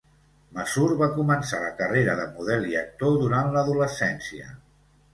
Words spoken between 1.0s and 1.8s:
va començar la